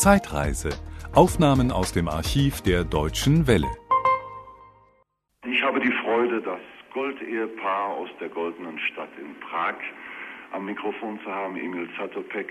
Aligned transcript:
Zeitreise. 0.00 0.70
Aufnahmen 1.14 1.70
aus 1.70 1.92
dem 1.92 2.08
Archiv 2.08 2.62
der 2.62 2.84
Deutschen 2.84 3.46
Welle. 3.46 3.68
Ich 5.44 5.62
habe 5.62 5.78
die 5.78 5.92
Freude, 6.02 6.40
das 6.40 6.60
Goldehepaar 6.94 7.90
aus 7.90 8.08
der 8.18 8.30
Goldenen 8.30 8.78
Stadt 8.78 9.10
in 9.20 9.38
Prag 9.40 9.74
am 10.52 10.64
Mikrofon 10.64 11.20
zu 11.22 11.30
haben, 11.30 11.54
Emil 11.54 11.86
Zatopek. 11.98 12.50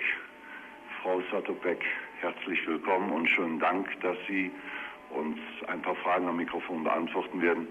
Frau 1.02 1.24
Zatopek, 1.32 1.84
herzlich 2.22 2.60
willkommen 2.68 3.12
und 3.12 3.28
schönen 3.28 3.60
Dank, 3.60 4.00
dass 4.02 4.18
Sie 4.28 4.52
uns 5.10 5.40
ein 5.66 5.82
paar 5.82 5.96
Fragen 5.96 6.28
am 6.28 6.38
Mikrofon 6.38 6.84
beantworten 6.84 7.42
werden. 7.42 7.68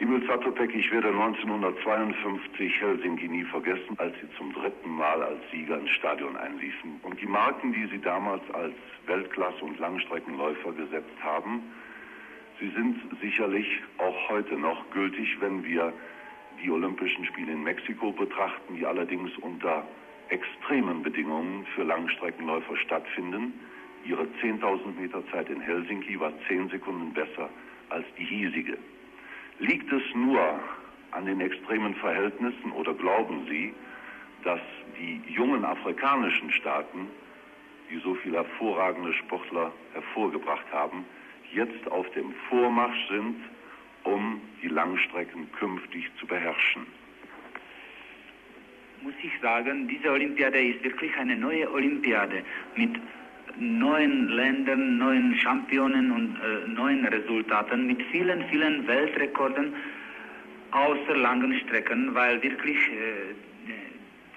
Emil 0.00 0.26
Zatopek, 0.26 0.74
ich 0.74 0.90
werde 0.90 1.08
1952 1.08 2.80
Helsinki 2.80 3.28
nie 3.28 3.44
vergessen, 3.44 3.98
als 3.98 4.14
Sie 4.18 4.34
zum 4.38 4.50
dritten 4.54 4.88
Mal 4.88 5.22
als 5.22 5.38
Sieger 5.52 5.78
ins 5.78 5.90
Stadion 5.90 6.38
einliefen. 6.38 6.98
Und 7.02 7.20
die 7.20 7.26
Marken, 7.26 7.74
die 7.74 7.84
Sie 7.88 8.00
damals 8.00 8.40
als 8.54 8.72
Weltklasse- 9.06 9.62
und 9.62 9.78
Langstreckenläufer 9.78 10.72
gesetzt 10.72 11.22
haben, 11.22 11.62
sie 12.58 12.70
sind 12.70 12.98
sicherlich 13.20 13.66
auch 13.98 14.30
heute 14.30 14.54
noch 14.56 14.88
gültig, 14.90 15.36
wenn 15.40 15.62
wir 15.64 15.92
die 16.64 16.70
Olympischen 16.70 17.26
Spiele 17.26 17.52
in 17.52 17.62
Mexiko 17.62 18.10
betrachten, 18.10 18.76
die 18.76 18.86
allerdings 18.86 19.36
unter 19.42 19.86
extremen 20.30 21.02
Bedingungen 21.02 21.66
für 21.74 21.82
Langstreckenläufer 21.82 22.74
stattfinden. 22.78 23.52
Ihre 24.06 24.22
10.000 24.42 24.98
Meter 24.98 25.22
Zeit 25.30 25.50
in 25.50 25.60
Helsinki 25.60 26.18
war 26.18 26.32
10 26.48 26.70
Sekunden 26.70 27.12
besser 27.12 27.50
als 27.90 28.06
die 28.16 28.24
hiesige. 28.24 28.78
Liegt 29.60 29.92
es 29.92 30.02
nur 30.14 30.58
an 31.10 31.26
den 31.26 31.40
extremen 31.40 31.94
Verhältnissen 31.96 32.72
oder 32.72 32.94
glauben 32.94 33.46
Sie, 33.46 33.74
dass 34.42 34.60
die 34.98 35.20
jungen 35.30 35.64
afrikanischen 35.64 36.50
Staaten, 36.50 37.06
die 37.90 37.98
so 37.98 38.14
viele 38.14 38.38
hervorragende 38.38 39.12
Sportler 39.12 39.70
hervorgebracht 39.92 40.64
haben, 40.72 41.04
jetzt 41.52 41.90
auf 41.90 42.08
dem 42.12 42.32
Vormarsch 42.48 43.08
sind, 43.08 43.36
um 44.04 44.40
die 44.62 44.68
Langstrecken 44.68 45.52
künftig 45.52 46.10
zu 46.18 46.26
beherrschen? 46.26 46.86
Muss 49.02 49.14
ich 49.22 49.32
sagen, 49.42 49.88
diese 49.88 50.10
Olympiade 50.10 50.58
ist 50.58 50.82
wirklich 50.84 51.14
eine 51.18 51.36
neue 51.36 51.70
Olympiade 51.70 52.44
mit 52.76 52.98
neuen 53.58 54.28
Ländern, 54.28 54.98
neuen 54.98 55.34
Championen 55.36 56.10
und 56.12 56.36
äh, 56.36 56.68
neuen 56.68 57.04
Resultaten, 57.06 57.86
mit 57.86 58.02
vielen, 58.10 58.44
vielen 58.48 58.86
Weltrekorden 58.86 59.72
außer 60.72 61.16
langen 61.16 61.58
Strecken, 61.60 62.14
weil 62.14 62.42
wirklich 62.42 62.76
äh, 62.76 63.34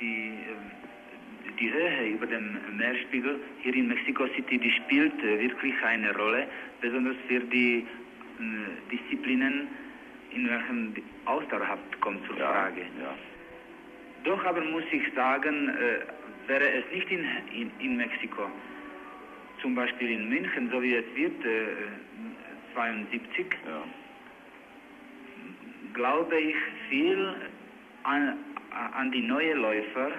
die, 0.02 0.30
äh, 0.30 1.59
die 1.59 1.72
Höhe 1.72 2.08
über 2.09 2.25
dem 2.25 2.58
Meerspiegel 2.78 3.39
hier 3.61 3.75
in 3.75 3.88
Mexico 3.88 4.25
City, 4.36 4.58
die 4.58 4.72
spielt 4.72 5.14
äh, 5.23 5.39
wirklich 5.39 5.73
eine 5.84 6.16
Rolle, 6.16 6.47
besonders 6.81 7.16
für 7.28 7.39
die 7.39 7.86
äh, 8.39 8.91
Disziplinen, 8.91 9.67
in 10.31 10.50
welchen 10.50 10.94
die 10.95 11.03
Ausdauerhaft 11.25 12.02
kommt 12.02 12.25
zur 12.28 12.38
Ja, 12.38 12.52
Frage. 12.52 12.81
ja. 13.00 13.14
Doch 14.23 14.44
aber 14.45 14.61
muss 14.61 14.84
ich 14.91 15.03
sagen, 15.14 15.69
äh, 15.69 16.50
wäre 16.50 16.67
es 16.72 16.84
nicht 16.94 17.11
in, 17.11 17.25
in, 17.53 17.72
in 17.80 17.97
Mexiko, 17.97 18.50
zum 19.64 19.73
Beispiel 19.75 20.11
in 20.11 20.30
München, 20.30 20.69
so 20.69 20.81
wie 20.83 20.94
es 20.94 21.06
wird, 21.16 21.44
äh, 21.45 22.75
72, 22.75 23.45
ja. 23.66 23.83
glaube 25.94 26.38
ich 26.38 26.56
viel 26.89 27.33
an, 28.03 28.38
an 28.94 29.11
die 29.11 29.22
neuen 29.22 29.59
Läufer 29.61 30.11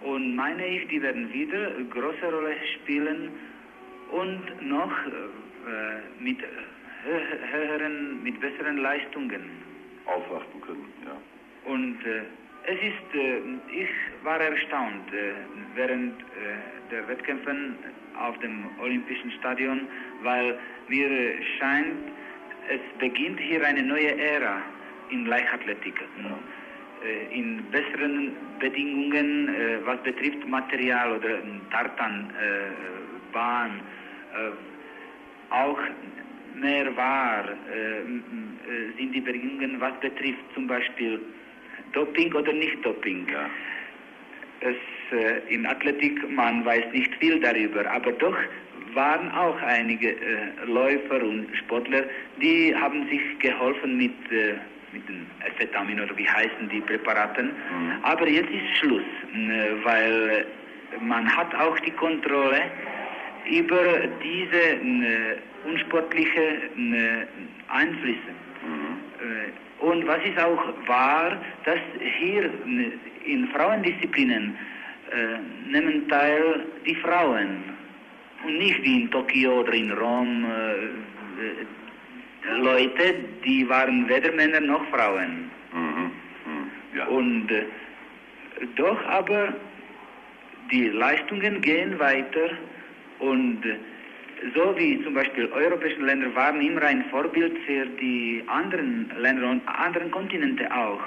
und 0.00 0.34
meine 0.36 0.66
ich, 0.66 0.88
die 0.88 1.02
werden 1.02 1.32
wieder 1.32 1.74
eine 1.76 1.84
große 1.84 2.24
Rolle 2.32 2.54
spielen 2.76 3.30
und 4.10 4.42
noch 4.62 4.92
äh, 5.06 6.22
mit 6.22 6.38
hö- 6.40 7.52
höheren, 7.52 8.22
mit 8.22 8.40
besseren 8.40 8.78
Leistungen. 8.78 9.42
Aufwarten 10.06 10.60
können, 10.60 10.92
ja. 11.04 11.16
Und 11.70 11.98
äh, 12.06 12.22
es 12.66 12.76
ist, 12.76 13.14
äh, 13.14 13.38
ich 13.70 13.88
war 14.22 14.40
erstaunt 14.40 15.12
äh, 15.12 15.32
während 15.74 16.20
äh, 16.20 16.24
der 16.90 17.06
Wettkämpfe 17.08 17.54
auf 18.18 18.38
dem 18.38 18.66
Olympischen 18.80 19.30
Stadion, 19.32 19.86
weil 20.22 20.58
mir 20.88 21.34
scheint, 21.58 22.08
es 22.68 22.80
beginnt 22.98 23.38
hier 23.40 23.64
eine 23.66 23.82
neue 23.82 24.18
Ära 24.18 24.62
in 25.10 25.26
Leichtathletik. 25.26 25.94
Äh, 26.00 27.38
in 27.38 27.62
besseren 27.70 28.32
Bedingungen, 28.58 29.54
was 29.84 30.02
betrifft 30.04 30.46
Material 30.48 31.16
oder 31.16 31.38
Tartan, 31.70 32.32
Bahn, 33.32 33.80
äh, 34.32 35.52
auch 35.52 35.78
mehr 36.54 36.96
wahr 36.96 37.44
sind 38.96 39.12
die 39.12 39.20
Bedingungen, 39.20 39.80
was 39.80 39.92
betrifft 40.00 40.44
zum 40.54 40.66
Beispiel 40.66 41.20
Doping 41.94 42.32
oder 42.34 42.52
nicht 42.52 42.84
Doping. 42.84 43.26
Ja. 43.32 43.48
Es, 44.60 44.76
äh, 45.16 45.54
in 45.54 45.66
Athletik, 45.66 46.28
man 46.30 46.64
weiß 46.64 46.84
nicht 46.92 47.14
viel 47.16 47.40
darüber, 47.40 47.88
aber 47.90 48.12
doch 48.12 48.36
waren 48.94 49.30
auch 49.32 49.60
einige 49.62 50.10
äh, 50.10 50.16
Läufer 50.66 51.22
und 51.22 51.48
Sportler, 51.56 52.04
die 52.40 52.74
haben 52.74 53.08
sich 53.08 53.20
geholfen 53.40 53.96
mit, 53.96 54.12
äh, 54.30 54.54
mit 54.92 55.08
den 55.08 55.26
Amphetamin 55.46 56.00
oder 56.00 56.16
wie 56.16 56.28
heißen 56.28 56.68
die 56.70 56.80
Präparaten. 56.80 57.50
Aber 58.02 58.28
jetzt 58.28 58.50
ist 58.50 58.78
Schluss, 58.78 59.02
weil 59.82 60.46
man 61.00 61.28
hat 61.36 61.52
auch 61.56 61.76
die 61.80 61.90
Kontrolle 61.90 62.62
über 63.50 64.06
diese 64.22 65.40
unsportliche 65.64 66.40
äh, 66.40 67.26
Einflüsse. 67.68 68.43
Und 69.80 70.06
was 70.06 70.18
ist 70.24 70.38
auch 70.38 70.62
wahr, 70.86 71.36
dass 71.64 71.78
hier 72.18 72.50
in 73.24 73.48
Frauendisziplinen 73.48 74.56
äh, 75.10 75.70
nehmen 75.70 76.08
teil 76.08 76.66
die 76.86 76.94
Frauen 76.96 77.64
und 78.46 78.58
nicht 78.58 78.82
wie 78.82 79.02
in 79.02 79.10
Tokio 79.10 79.60
oder 79.60 79.72
in 79.72 79.90
Rom 79.92 80.44
äh, 80.44 80.74
äh, 81.44 82.58
Leute, 82.58 83.14
die 83.44 83.68
waren 83.68 84.08
weder 84.08 84.32
Männer 84.32 84.60
noch 84.60 84.84
Frauen. 84.90 85.50
Mhm. 85.72 86.10
Mhm. 86.46 86.70
ja. 86.96 87.06
Und 87.06 87.50
äh, 87.50 87.64
doch 88.76 89.04
aber 89.06 89.54
die 90.70 90.88
Leistungen 90.88 91.60
gehen 91.60 91.98
weiter 91.98 92.50
und 93.18 93.64
äh, 93.64 93.76
so 94.54 94.76
wie 94.76 95.02
zum 95.02 95.14
Beispiel 95.14 95.46
europäische 95.52 96.00
Länder 96.00 96.34
waren 96.34 96.60
immer 96.60 96.82
ein 96.82 97.04
Vorbild 97.10 97.56
für 97.66 97.86
die 97.86 98.42
anderen 98.46 99.10
Länder 99.18 99.50
und 99.50 99.66
anderen 99.68 100.10
Kontinente 100.10 100.70
auch. 100.74 101.00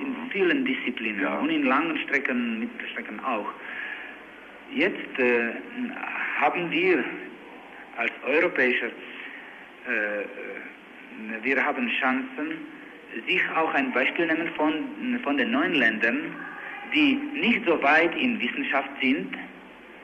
In 0.00 0.30
vielen 0.30 0.64
Disziplinen 0.64 1.20
Ja. 1.20 1.38
und 1.38 1.50
in 1.50 1.64
langen 1.64 1.98
Strecken, 1.98 2.60
Mittelstrecken 2.60 3.18
auch. 3.20 3.48
Jetzt 4.72 5.18
äh, 5.18 5.50
haben 6.40 6.70
wir 6.70 7.02
als 7.96 8.12
Europäischer, 8.26 8.86
äh, 8.86 10.20
äh, 10.20 10.24
wir 11.42 11.64
haben 11.64 11.88
Chancen, 12.00 12.66
sich 13.26 13.40
auch 13.56 13.72
ein 13.74 13.90
Beispiel 13.92 14.26
nehmen 14.26 14.48
von, 14.54 15.18
von 15.24 15.36
den 15.38 15.50
neuen 15.50 15.74
Ländern, 15.74 16.34
die 16.94 17.18
nicht 17.34 17.64
so 17.66 17.82
weit 17.82 18.14
in 18.16 18.38
Wissenschaft 18.40 18.90
sind, 19.00 19.34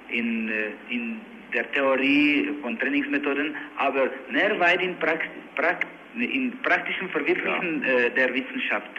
in, 0.08 0.48
äh, 0.48 0.70
in 0.88 1.20
der 1.54 1.70
Theorie 1.72 2.50
von 2.62 2.78
Trainingsmethoden, 2.78 3.54
aber 3.76 4.10
mehr 4.30 4.58
weit 4.58 4.82
in, 4.82 4.96
Prax 4.98 5.24
Prax 5.54 5.86
in 6.16 6.52
praktischen 6.62 7.08
Verwirklichen 7.10 7.82
äh, 7.82 8.10
der 8.10 8.32
Wissenschaft. 8.34 8.90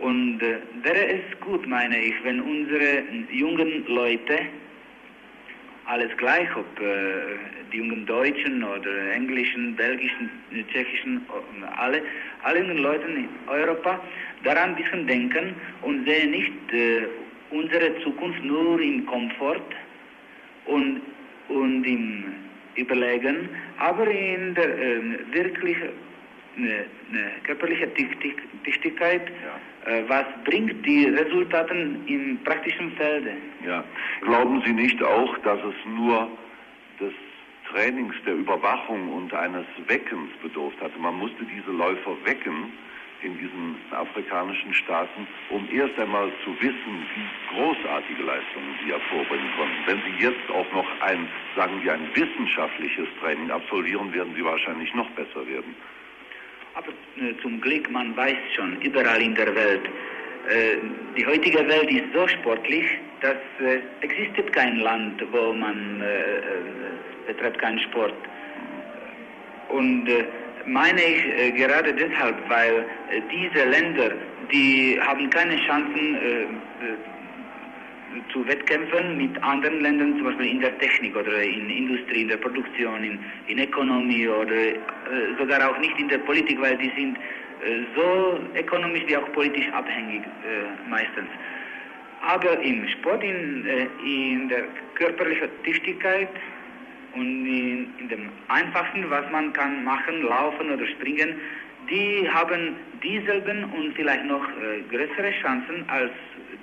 Und 0.00 0.42
äh, 0.42 0.58
wäre 0.82 1.06
es 1.06 1.40
gut, 1.40 1.66
meine 1.66 1.98
ich, 1.98 2.14
wenn 2.24 2.40
unsere 2.40 3.02
jungen 3.30 3.86
Leute, 3.86 4.38
alles 5.86 6.16
gleich, 6.16 6.48
ob 6.56 6.66
äh, 6.80 7.36
die 7.72 7.78
jungen 7.78 8.06
Deutschen 8.06 8.64
oder 8.64 9.12
Englischen, 9.12 9.76
Belgischen, 9.76 10.30
äh, 10.52 10.62
Tschechischen, 10.72 11.18
äh, 11.28 11.66
alle, 11.76 12.02
alle 12.42 12.60
jungen 12.60 12.78
Leute 12.78 13.06
in 13.06 13.28
Europa 13.48 14.00
daran 14.44 14.70
ein 14.70 14.76
bisschen 14.76 15.06
denken 15.06 15.54
und 15.82 16.06
sehen 16.06 16.30
nicht 16.30 16.72
äh, 16.72 17.06
unsere 17.50 17.98
Zukunft 18.02 18.42
nur 18.44 18.80
im 18.80 19.04
Komfort 19.06 19.62
und, 20.66 21.00
und 21.48 21.84
im 21.84 22.24
Überlegen, 22.76 23.48
aber 23.78 24.06
in 24.08 24.54
der 24.54 24.78
äh, 24.78 25.00
wirklich 25.32 25.76
eine, 26.56 26.84
eine 27.10 27.30
körperliche 27.44 27.86
Tüchtig- 27.94 28.42
Tüchtigkeit, 28.64 29.28
äh, 29.86 30.02
was 30.08 30.24
bringt 30.44 30.84
die 30.86 31.06
Resultate 31.06 31.74
im 32.06 32.38
praktischen 32.44 32.92
Felde. 32.92 33.32
Ja. 33.66 33.84
Glauben 34.22 34.62
Sie 34.64 34.72
nicht 34.72 35.02
auch, 35.02 35.36
dass 35.38 35.58
es 35.60 35.74
nur 35.86 36.28
des 37.00 37.12
Trainings, 37.70 38.14
der 38.26 38.34
Überwachung 38.34 39.12
und 39.12 39.32
eines 39.34 39.66
Weckens 39.86 40.30
bedurft 40.42 40.80
hatte? 40.80 40.98
Man 40.98 41.16
musste 41.16 41.44
diese 41.44 41.70
Läufer 41.70 42.16
wecken, 42.24 42.72
in 43.24 43.38
diesen 43.38 43.76
afrikanischen 43.90 44.72
Staaten, 44.74 45.26
um 45.50 45.66
erst 45.72 45.98
einmal 45.98 46.30
zu 46.44 46.54
wissen, 46.60 47.06
wie 47.14 47.56
großartige 47.56 48.22
Leistungen 48.22 48.74
sie 48.84 48.92
hervorbringen 48.92 49.50
konnten. 49.56 49.76
Wenn 49.86 50.02
sie 50.02 50.24
jetzt 50.24 50.50
auch 50.50 50.70
noch 50.72 50.86
ein, 51.00 51.28
sagen 51.56 51.82
wir, 51.82 51.94
ein 51.94 52.08
wissenschaftliches 52.14 53.08
Training 53.20 53.50
absolvieren, 53.50 54.12
werden 54.12 54.34
sie 54.36 54.44
wahrscheinlich 54.44 54.92
noch 54.94 55.10
besser 55.10 55.46
werden. 55.46 55.74
Aber 56.74 56.90
äh, 56.90 57.34
zum 57.40 57.60
Glück, 57.60 57.90
man 57.90 58.16
weiß 58.16 58.36
schon, 58.54 58.80
überall 58.82 59.22
in 59.22 59.34
der 59.34 59.54
Welt, 59.54 59.86
äh, 60.48 60.76
die 61.16 61.26
heutige 61.26 61.66
Welt 61.66 61.90
ist 61.90 62.12
so 62.12 62.28
sportlich, 62.28 62.84
dass 63.20 63.36
äh, 63.60 63.80
existiert 64.00 64.52
kein 64.52 64.76
Land, 64.80 65.24
wo 65.32 65.52
man 65.52 66.02
äh, 66.02 67.32
betreibt 67.32 67.58
keinen 67.58 67.78
Sport. 67.78 68.14
Und 69.70 70.08
meine 70.66 71.02
ich 71.02 71.24
äh, 71.26 71.50
gerade 71.52 71.92
deshalb, 71.92 72.36
weil 72.48 72.86
äh, 73.10 73.20
diese 73.30 73.64
Länder, 73.68 74.12
die 74.52 74.98
haben 75.00 75.28
keine 75.30 75.56
Chancen 75.66 76.14
äh, 76.14 76.42
äh, 76.42 76.46
zu 78.32 78.46
Wettkämpfen 78.46 79.16
mit 79.16 79.42
anderen 79.42 79.80
Ländern, 79.80 80.16
zum 80.16 80.24
Beispiel 80.26 80.52
in 80.52 80.60
der 80.60 80.76
Technik 80.78 81.16
oder 81.16 81.42
in 81.42 81.68
Industrie, 81.68 82.22
in 82.22 82.28
der 82.28 82.36
Produktion, 82.36 83.02
in, 83.02 83.18
in 83.48 83.58
Ökonomie 83.58 84.28
oder 84.28 84.54
äh, 84.54 84.76
sogar 85.38 85.68
auch 85.68 85.78
nicht 85.78 85.98
in 85.98 86.08
der 86.08 86.18
Politik, 86.18 86.60
weil 86.60 86.76
die 86.78 86.92
sind 86.96 87.18
so 87.96 88.38
ökonomisch 88.54 89.04
wie 89.06 89.16
auch 89.16 89.32
politisch 89.32 89.66
abhängig 89.72 90.20
meistens. 90.90 91.30
Aber 92.20 92.60
im 92.60 92.86
Sport, 92.88 93.24
in, 93.24 93.64
in 94.04 94.50
der 94.50 94.64
körperlichen 94.96 95.48
Tüchtigkeit, 95.62 96.28
und 97.14 97.46
in, 97.46 97.88
in, 97.98 98.08
dem 98.08 98.28
Einfachsten, 98.48 99.08
was 99.10 99.30
man 99.30 99.52
kann 99.52 99.84
machen, 99.84 100.22
laufen 100.22 100.70
oder 100.70 100.86
springen, 100.86 101.34
die 101.90 102.28
haben 102.30 102.76
dieselben 103.02 103.64
und 103.64 103.94
vielleicht 103.94 104.24
noch 104.24 104.44
äh, 104.48 104.80
größere 104.90 105.30
Chancen 105.42 105.84
als 105.88 106.12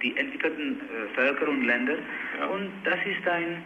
die 0.01 0.15
entwickelten 0.18 0.80
äh, 0.80 1.15
Völker 1.15 1.48
und 1.48 1.65
Länder. 1.65 1.95
Ja. 2.39 2.48
Und 2.48 2.71
das 2.83 2.98
ist 3.06 3.27
ein 3.27 3.63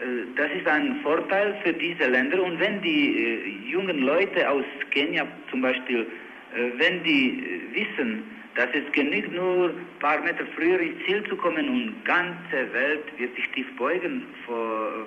äh, 0.00 0.26
das 0.36 0.50
ist 0.52 0.66
ein 0.66 1.00
Vorteil 1.02 1.56
für 1.64 1.72
diese 1.72 2.06
Länder. 2.06 2.42
Und 2.42 2.58
wenn 2.60 2.80
die 2.82 3.22
äh, 3.22 3.70
jungen 3.70 3.98
Leute 4.00 4.48
aus 4.48 4.64
Kenia 4.90 5.26
zum 5.50 5.62
Beispiel, 5.62 6.06
äh, 6.54 6.70
wenn 6.78 7.02
die 7.02 7.62
wissen, 7.72 8.22
dass 8.54 8.68
es 8.72 8.90
genügt, 8.92 9.32
nur 9.32 9.68
ein 9.68 9.86
paar 10.00 10.20
Meter 10.20 10.44
früher 10.56 10.80
ins 10.80 11.04
Ziel 11.04 11.22
zu 11.28 11.36
kommen 11.36 11.68
und 11.68 11.86
die 11.86 12.04
ganze 12.04 12.72
Welt 12.72 13.04
wird 13.18 13.34
sich 13.36 13.48
tief 13.50 13.66
beugen 13.76 14.24
vor, 14.46 15.06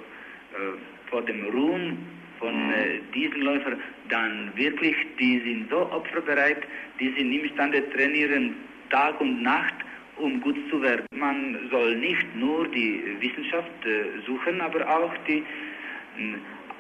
vor 1.12 1.22
dem 1.22 1.46
Ruhm 1.48 1.98
von 2.40 2.72
äh, 2.72 3.00
diesen 3.14 3.42
Läufern, 3.42 3.80
dann 4.10 4.52
wirklich, 4.56 4.96
die 5.20 5.40
sind 5.42 5.70
so 5.70 5.80
opferbereit, 5.92 6.64
die 7.00 7.14
sind 7.14 7.32
imstande 7.32 7.88
trainieren 7.92 8.56
Tag 8.90 9.22
und 9.22 9.44
Nacht, 9.44 9.76
um 10.18 10.42
gut 10.42 10.58
zu 10.70 10.82
werden. 10.82 11.06
Man 11.16 11.58
soll 11.70 11.96
nicht 11.96 12.36
nur 12.36 12.68
die 12.68 13.04
Wissenschaft 13.20 13.86
äh, 13.86 14.22
suchen, 14.26 14.60
aber 14.60 14.88
auch 14.90 15.14
die, 15.28 15.44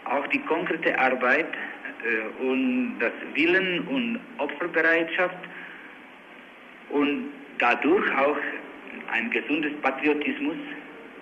auch 0.05 0.25
die 0.27 0.39
konkrete 0.39 0.97
Arbeit 0.97 1.47
äh, 2.03 2.43
und 2.43 2.97
das 2.99 3.13
Willen 3.35 3.87
und 3.87 4.19
Opferbereitschaft 4.39 5.37
und 6.89 7.29
dadurch 7.59 8.11
auch 8.17 8.37
ein 9.11 9.29
gesundes 9.29 9.73
Patriotismus 9.81 10.57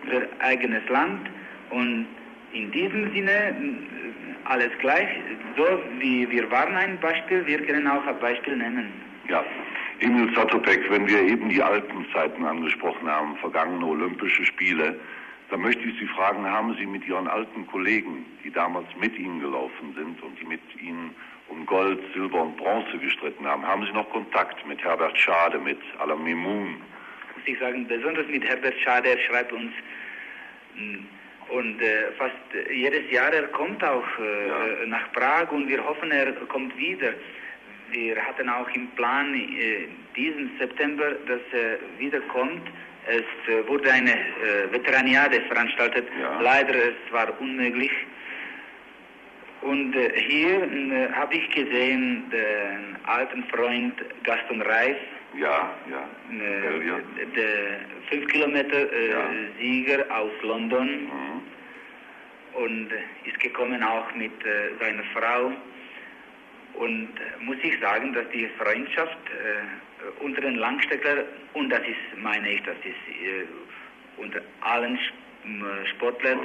für 0.09 0.27
eigenes 0.39 0.87
Land 0.89 1.29
und 1.71 2.07
in 2.53 2.71
diesem 2.71 3.13
Sinne 3.13 3.55
alles 4.45 4.71
gleich, 4.79 5.07
so 5.57 5.65
wie 5.99 6.29
wir 6.29 6.49
waren 6.49 6.75
ein 6.75 6.99
Beispiel, 6.99 7.45
wir 7.45 7.65
können 7.65 7.87
auch 7.87 8.05
ein 8.05 8.19
Beispiel 8.19 8.55
nennen. 8.55 8.91
Ja, 9.27 9.43
Emil 9.99 10.33
Zatopek, 10.33 10.89
wenn 10.89 11.07
wir 11.07 11.21
eben 11.21 11.49
die 11.49 11.61
alten 11.61 12.05
Zeiten 12.13 12.43
angesprochen 12.43 13.07
haben, 13.07 13.35
vergangene 13.37 13.85
Olympische 13.85 14.45
Spiele, 14.45 14.99
dann 15.49 15.61
möchte 15.61 15.83
ich 15.83 15.99
Sie 15.99 16.07
fragen, 16.07 16.45
haben 16.45 16.75
Sie 16.79 16.85
mit 16.85 17.07
Ihren 17.07 17.27
alten 17.27 17.67
Kollegen, 17.67 18.25
die 18.43 18.51
damals 18.51 18.87
mit 18.99 19.17
Ihnen 19.17 19.39
gelaufen 19.39 19.93
sind 19.95 20.21
und 20.23 20.39
die 20.39 20.45
mit 20.45 20.61
Ihnen 20.81 21.13
um 21.49 21.65
Gold, 21.65 21.99
Silber 22.13 22.43
und 22.43 22.57
Bronze 22.57 22.97
gestritten 22.99 23.45
haben, 23.45 23.65
haben 23.65 23.85
Sie 23.85 23.91
noch 23.91 24.09
Kontakt 24.11 24.65
mit 24.67 24.83
Herbert 24.83 25.17
Schade, 25.17 25.59
mit 25.59 25.79
Alam 25.99 26.23
Mimoun? 26.23 26.75
Muss 27.35 27.45
ich 27.45 27.57
sagen, 27.59 27.87
besonders 27.87 28.27
mit 28.27 28.43
Herbert 28.47 28.79
Schade, 28.79 29.09
er 29.09 29.19
schreibt 29.19 29.51
uns 29.51 29.71
hm, 30.75 31.07
und 31.49 31.81
äh, 31.81 32.11
fast 32.17 32.35
jedes 32.71 33.09
Jahr 33.11 33.33
er 33.33 33.47
kommt 33.47 33.83
auch 33.83 34.07
äh, 34.19 34.47
ja. 34.47 34.85
nach 34.87 35.11
Prag 35.13 35.51
und 35.51 35.67
wir 35.67 35.83
hoffen, 35.83 36.11
er 36.11 36.31
kommt 36.47 36.77
wieder. 36.77 37.13
Wir 37.91 38.15
hatten 38.23 38.49
auch 38.49 38.69
im 38.75 38.87
Plan 38.91 39.33
äh, 39.33 39.87
diesen 40.15 40.51
September, 40.59 41.11
dass 41.27 41.41
er 41.51 41.79
wiederkommt. 41.97 42.61
Es 43.07 43.51
äh, 43.51 43.67
wurde 43.67 43.91
eine 43.91 44.13
äh, 44.13 44.71
Veteraniade 44.71 45.41
veranstaltet. 45.41 46.07
Ja. 46.19 46.39
Leider 46.41 46.75
es 46.75 47.11
war 47.11 47.27
unmöglich. 47.39 47.91
Und 49.61 49.95
äh, 49.95 50.11
hier 50.15 50.63
äh, 50.63 51.11
habe 51.13 51.35
ich 51.35 51.49
gesehen 51.49 52.29
den 52.29 52.97
alten 53.05 53.43
Freund 53.45 53.95
Gaston 54.23 54.61
Reif. 54.61 54.97
Ja, 55.37 55.73
ja. 55.89 56.09
Äh, 56.31 57.25
der 57.35 57.79
5 58.09 58.27
Kilometer 58.27 58.91
äh, 58.91 59.09
ja. 59.11 59.29
Sieger 59.59 60.05
aus 60.09 60.31
London. 60.41 61.05
Mhm. 61.05 61.41
Und 62.53 62.89
ist 63.25 63.39
gekommen 63.39 63.81
auch 63.83 64.13
mit 64.15 64.33
äh, 64.45 64.71
seiner 64.79 65.03
Frau. 65.13 65.51
Und 66.73 67.09
äh, 67.09 67.43
muss 67.43 67.57
ich 67.61 67.79
sagen, 67.79 68.13
dass 68.13 68.27
die 68.29 68.49
Freundschaft 68.57 69.17
unter 70.21 70.39
den 70.39 70.55
Langstreckler, 70.55 71.25
und 71.53 71.69
das 71.69 71.81
ist, 71.81 72.21
meine 72.21 72.53
ich, 72.53 72.63
das 72.63 72.77
ist 72.85 73.47
unter 74.17 74.39
allen 74.61 74.97
Sportlern, 75.93 76.39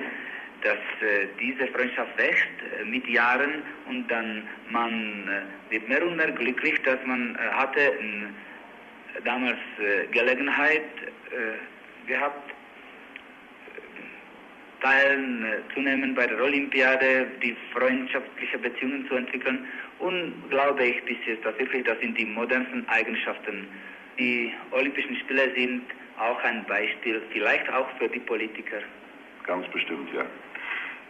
dass 0.65 0.79
äh, 1.07 1.29
diese 1.39 1.67
Freundschaft 1.69 2.17
wächst 2.17 2.49
äh, 2.81 2.85
mit 2.85 3.07
Jahren 3.07 3.63
und 3.89 4.11
dann 4.11 4.49
man 4.71 5.29
äh, 5.29 5.73
wird 5.73 5.89
mehr 5.89 6.03
und 6.05 6.17
mehr 6.17 6.33
glücklich, 6.33 6.81
dass 6.83 6.99
man 7.07 7.37
hatte 7.53 7.93
damals 9.25 9.59
Gelegenheit 10.11 10.83
gehabt, 12.07 12.53
teilzunehmen 14.85 16.15
bei 16.15 16.27
der 16.27 16.43
Olympiade, 16.43 17.27
die 17.43 17.57
freundschaftliche 17.73 18.59
Beziehungen 18.59 19.07
zu 19.09 19.15
entwickeln 19.17 19.67
und 19.99 20.35
glaube 20.51 20.85
ich 20.85 21.03
bis 21.05 21.17
jetzt, 21.27 21.45
dass 21.45 21.59
wirklich 21.59 21.85
das 21.85 21.99
sind 22.01 22.19
die 22.19 22.27
modernsten 22.27 22.87
Eigenschaften. 22.89 23.67
Die 24.19 24.53
Olympischen 24.73 25.17
Spiele 25.17 25.53
sind 25.57 25.83
auch 26.19 26.39
ein 26.45 26.65
Beispiel, 26.67 27.23
vielleicht 27.33 27.69
auch 27.73 27.89
für 27.99 28.09
die 28.09 28.21
Politiker. 28.21 28.79
Ganz 29.47 29.67
bestimmt, 29.69 30.09
ja. 30.15 30.25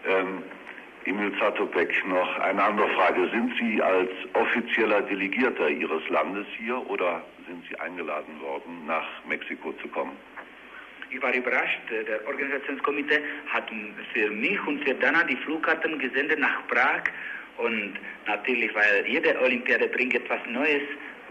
Ähm, 0.08 0.42
Emil 1.06 1.32
Zatopek, 1.38 1.92
noch 2.08 2.38
eine 2.38 2.62
andere 2.62 2.88
Frage. 2.90 3.28
Sind 3.30 3.52
Sie 3.58 3.82
als 3.82 4.10
offizieller 4.32 5.02
Delegierter 5.02 5.68
Ihres 5.68 6.08
Landes 6.08 6.46
hier 6.56 6.78
oder 6.88 7.22
sind 7.46 7.62
Sie 7.68 7.78
eingeladen 7.78 8.40
worden, 8.40 8.86
nach 8.86 9.06
Mexiko 9.28 9.72
zu 9.82 9.88
kommen? 9.88 10.16
Ich 11.10 11.22
war 11.22 11.32
überrascht. 11.32 11.80
Der 11.90 12.26
Organisationskomitee 12.26 13.20
hat 13.48 13.70
für 14.12 14.30
mich 14.30 14.66
und 14.66 14.82
für 14.84 14.94
Dana 14.94 15.22
die 15.24 15.36
Flugkarten 15.36 15.98
gesendet 15.98 16.38
nach 16.40 16.66
Prag. 16.68 17.02
Und 17.58 17.94
natürlich, 18.26 18.74
weil 18.74 19.06
jede 19.06 19.38
Olympiade 19.40 19.88
bringt 19.88 20.14
etwas 20.14 20.40
Neues, 20.48 20.82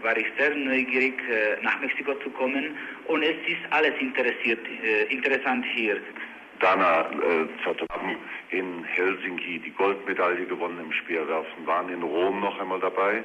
war 0.02 0.16
ich 0.16 0.26
sehr 0.38 0.54
neugierig, 0.54 1.14
äh, 1.28 1.62
nach 1.62 1.80
Mexiko 1.80 2.14
zu 2.14 2.30
kommen. 2.30 2.76
Und 3.06 3.22
es 3.22 3.36
ist 3.46 3.60
alles 3.70 3.92
interessiert, 4.00 4.60
äh, 4.82 5.04
interessant 5.12 5.66
hier. 5.74 5.98
Dana 6.60 7.10
äh, 7.10 7.46
haben 7.92 8.16
in 8.64 8.84
Helsinki 8.84 9.58
die 9.60 9.70
Goldmedaille 9.70 10.46
gewonnen 10.46 10.78
im 10.80 10.92
Speerwerfen, 10.92 11.66
waren 11.66 11.88
in 11.90 12.02
Rom 12.02 12.40
noch 12.40 12.58
einmal 12.60 12.80
dabei. 12.80 13.22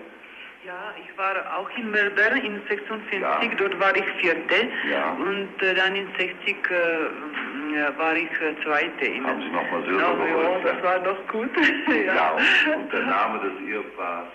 Ja, 0.65 0.93
ich 1.01 1.17
war 1.17 1.35
auch 1.57 1.69
in 1.77 1.89
Melbourne 1.89 2.41
in 2.43 2.61
56, 2.67 3.21
ja. 3.21 3.39
dort 3.57 3.79
war 3.79 3.95
ich 3.95 4.03
Vierte 4.19 4.67
ja. 4.91 5.13
und 5.13 5.63
äh, 5.63 5.73
dann 5.73 5.95
in 5.95 6.07
60 6.17 6.35
äh, 6.69 7.97
war 7.97 8.13
ich 8.15 8.29
äh, 8.41 8.61
Zweite. 8.63 9.23
Haben 9.23 9.41
Sie 9.41 9.49
nochmal 9.49 9.83
Silber 9.85 10.15
no, 10.15 10.25
geholt? 10.25 10.65
Ja, 10.65 10.73
das 10.73 10.83
war 10.83 10.99
doch 10.99 11.27
gut. 11.29 11.49
ja. 11.87 12.13
ja, 12.13 12.31
und, 12.31 12.83
und 12.83 12.91
der 12.91 13.05
Name 13.05 13.39
des 13.39 13.69
Ehepaars 13.69 14.27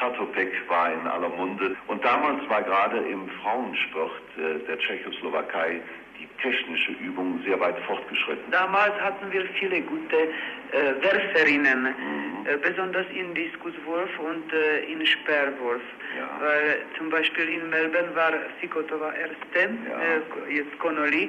Zatopek 0.00 0.52
war 0.68 0.92
in 0.92 1.06
aller 1.06 1.28
Munde. 1.28 1.76
Und 1.88 2.04
damals 2.04 2.48
war 2.48 2.62
gerade 2.62 2.98
im 2.98 3.28
Frauensport 3.42 4.22
äh, 4.38 4.66
der 4.66 4.78
Tschechoslowakei 4.78 5.80
die 6.18 6.28
technische 6.42 6.92
Übungen 6.92 7.42
sehr 7.44 7.58
weit 7.60 7.78
fortgeschritten. 7.86 8.50
Damals 8.50 8.94
hatten 9.00 9.30
wir 9.32 9.44
viele 9.58 9.80
gute 9.82 10.16
äh, 10.16 11.02
Werferinnen, 11.02 11.82
mhm. 11.82 12.46
äh, 12.46 12.56
besonders 12.56 13.06
in 13.14 13.34
Diskuswurf 13.34 14.10
und 14.18 14.52
äh, 14.52 14.84
in 14.92 15.04
Sperrwurf. 15.04 15.82
Ja. 16.18 16.28
Weil 16.40 16.82
zum 16.96 17.10
Beispiel 17.10 17.48
in 17.48 17.68
Melbourne 17.70 18.14
war 18.14 18.32
Sikotova 18.60 19.12
erste, 19.12 19.74
ja. 19.88 20.48
Äh, 20.48 20.54
jetzt 20.56 20.78
Connolly 20.78 21.24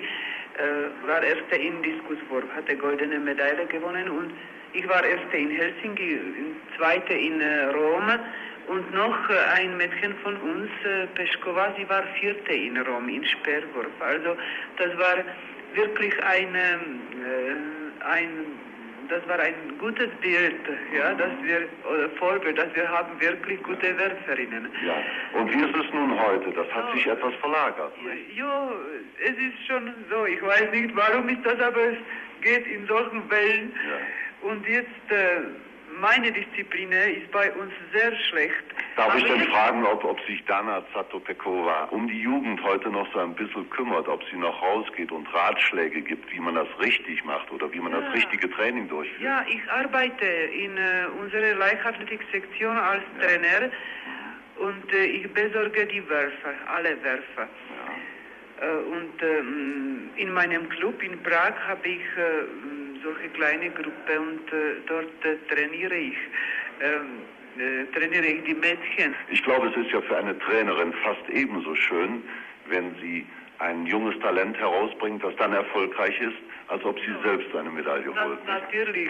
äh, 0.58 1.08
war 1.08 1.22
erste 1.24 1.56
in 1.56 1.82
Diskuswurf, 1.84 2.46
hatte 2.56 2.76
goldene 2.76 3.20
Medaille 3.20 3.66
gewonnen 3.68 4.10
und 4.10 4.34
ich 4.74 4.88
war 4.88 5.04
erste 5.04 5.38
in 5.38 5.50
Helsinki, 5.50 6.20
zweite 6.78 7.14
in 7.14 7.42
äh, 7.42 7.66
Rom 7.68 8.12
und 8.68 8.94
noch 8.94 9.30
äh, 9.30 9.60
ein 9.60 9.78
Mädchen 9.78 10.14
von 10.24 10.36
uns, 10.38 10.70
äh, 10.86 11.08
Peschkova, 11.16 11.74
sie 11.78 11.88
war 11.90 12.04
vierte 12.20 12.54
in 12.54 12.78
Rom, 12.78 13.10
in 13.10 13.24
Sperrwurf. 13.26 13.88
Also 14.00 14.36
das 14.78 14.98
war 14.98 15.24
wirklich 15.74 16.14
ein, 16.24 16.56
äh, 16.56 18.06
ein 18.06 18.30
das 19.10 19.26
war 19.28 19.40
ein 19.40 19.54
gutes 19.80 20.10
Bild, 20.22 20.60
ja, 20.94 21.14
dass 21.14 21.32
wir, 21.42 21.68
oder 21.90 22.10
Vorbild, 22.18 22.58
dass 22.58 22.76
wir 22.76 22.90
haben 22.90 23.20
wirklich 23.22 23.62
gute 23.64 23.98
Werferinnen. 23.98 24.70
Ja, 24.86 24.96
und 25.40 25.50
wie 25.50 25.64
ist 25.64 25.76
es 25.76 25.94
nun 25.94 26.20
heute? 26.20 26.52
Das 26.52 26.68
hat 26.74 26.86
oh. 26.90 26.96
sich 26.96 27.08
etwas 27.08 27.34
verlagert. 27.36 27.94
Ja, 28.36 28.70
es 29.24 29.32
ist 29.32 29.66
schon 29.66 29.94
so. 30.10 30.26
Ich 30.26 30.42
weiß 30.42 30.72
nicht, 30.72 30.94
warum 30.94 31.30
ist 31.30 31.46
das, 31.46 31.60
aber 31.62 31.82
es 31.82 31.98
geht 32.42 32.68
in 32.68 32.86
solchen 32.88 33.30
Wellen. 33.30 33.72
Ja. 33.72 34.50
Und 34.50 34.68
jetzt, 34.68 35.12
äh, 35.12 35.42
meine 36.00 36.32
Disziplin 36.32 36.92
ist 36.92 37.32
bei 37.32 37.52
uns 37.54 37.72
sehr 37.94 38.16
schlecht. 38.30 38.64
Darf 38.96 39.16
ich 39.16 39.24
denn 39.24 39.42
fragen, 39.48 39.86
ob, 39.86 40.04
ob 40.04 40.20
sich 40.26 40.44
Dana 40.46 40.84
Zatopekova 40.94 41.86
um 41.92 42.08
die 42.08 42.22
Jugend 42.22 42.62
heute 42.64 42.90
noch 42.90 43.12
so 43.14 43.20
ein 43.20 43.34
bisschen 43.36 43.70
kümmert, 43.70 44.08
ob 44.08 44.24
sie 44.32 44.38
noch 44.38 44.62
rausgeht 44.62 45.12
und 45.12 45.28
Ratschläge 45.34 46.02
gibt, 46.02 46.32
wie 46.32 46.40
man 46.40 46.56
das 46.56 46.68
richtig 46.80 47.24
macht 47.26 47.52
oder 47.52 47.72
wie 47.72 47.80
man 47.80 47.92
ja. 47.92 48.02
das 48.02 48.14
richtige 48.14 48.50
Training 48.52 48.88
durchführt? 48.90 49.22
Ja, 49.22 49.46
ich 49.48 49.72
arbeite 49.72 50.26
in 50.26 50.78
äh, 50.78 51.06
unserer 51.20 51.56
Leichtathletik-Sektion 51.56 52.78
als 52.78 53.04
ja. 53.20 53.28
Trainer 53.28 53.72
und 54.58 54.94
äh, 54.94 55.06
ich 55.06 55.32
besorge 55.34 55.86
die 55.86 56.08
Werfer, 56.10 56.54
alle 56.74 57.02
Werfer. 57.04 57.48
Ja. 57.48 58.68
Äh, 58.68 58.76
und 58.76 59.22
ähm, 59.22 60.10
in 60.16 60.34
meinem 60.34 60.68
Club 60.70 61.02
in 61.04 61.22
Prag 61.22 61.54
habe 61.68 61.88
ich 61.88 62.02
äh, 62.02 62.77
solche 63.08 63.30
kleine 63.30 63.70
Gruppe 63.70 64.20
und 64.20 64.54
äh, 64.54 64.76
dort 64.88 65.26
äh, 65.26 65.38
trainiere 65.54 65.96
ich. 65.96 66.18
Ähm, 66.82 67.22
äh, 67.58 67.86
trainiere 67.98 68.26
ich 68.26 68.44
die 68.44 68.54
Mädchen. 68.54 69.16
Ich 69.30 69.44
glaube, 69.44 69.68
es 69.70 69.78
ist 69.78 69.92
ja 69.92 70.02
für 70.02 70.18
eine 70.18 70.38
Trainerin 70.40 70.94
fast 71.04 71.28
ebenso 71.30 71.74
schön, 71.76 72.24
wenn 72.68 72.94
sie 73.02 73.26
ein 73.60 73.88
junges 73.88 74.20
Talent 74.20 74.58
herausbringt, 74.58 75.24
das 75.24 75.36
dann 75.38 75.54
erfolgreich 75.54 76.20
ist, 76.22 76.38
als 76.68 76.84
ob 76.84 77.00
sie 77.00 77.16
selbst 77.24 77.56
eine 77.56 77.72
Medaille 77.72 78.12
das, 78.14 78.24
holt. 78.24 78.46
Natürlich, 78.46 79.10